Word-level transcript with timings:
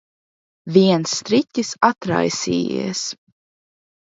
Viens 0.77 1.13
striķis 1.19 1.69
atraisījies. 1.91 3.05